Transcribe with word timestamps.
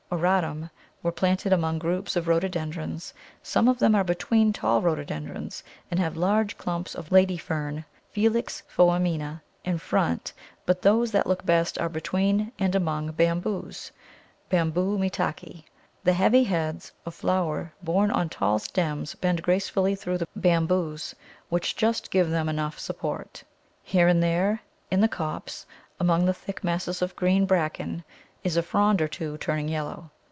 auratum_ 0.13 0.69
were 1.01 1.09
planted 1.13 1.53
among 1.53 1.79
groups 1.79 2.17
of 2.17 2.27
Rhododendrons; 2.27 3.13
some 3.41 3.69
of 3.69 3.79
them 3.79 3.95
are 3.95 4.03
between 4.03 4.51
tall 4.51 4.81
Rhododendrons, 4.81 5.63
and 5.89 6.01
have 6.01 6.17
large 6.17 6.57
clumps 6.57 6.95
of 6.95 7.13
Lady 7.13 7.37
Fern 7.37 7.85
(Filix 8.13 8.61
foemina) 8.75 9.39
in 9.63 9.77
front, 9.77 10.33
but 10.65 10.81
those 10.81 11.11
that 11.13 11.27
look 11.27 11.45
best 11.45 11.77
are 11.79 11.87
between 11.87 12.51
and 12.59 12.75
among 12.75 13.09
Bamboos 13.13 13.93
(B. 14.49 14.57
Metake); 14.57 15.63
the 16.03 16.11
heavy 16.11 16.43
heads 16.43 16.91
of 17.05 17.15
flower 17.15 17.71
borne 17.81 18.11
on 18.11 18.27
tall 18.27 18.59
stems 18.59 19.15
bend 19.15 19.41
gracefully 19.41 19.95
through 19.95 20.17
the 20.17 20.27
Bamboos, 20.35 21.15
which 21.47 21.77
just 21.77 22.11
give 22.11 22.29
them 22.29 22.49
enough 22.49 22.77
support. 22.77 23.45
Here 23.81 24.09
and 24.09 24.21
there 24.21 24.59
in 24.91 24.99
the 24.99 25.07
copse, 25.07 25.65
among 26.01 26.25
the 26.25 26.33
thick 26.33 26.65
masses 26.65 27.01
of 27.01 27.15
green 27.15 27.45
Bracken, 27.45 28.03
is 28.43 28.57
a 28.57 28.63
frond 28.63 28.99
or 28.99 29.07
two 29.07 29.37
turning 29.37 29.69
yellow. 29.69 30.09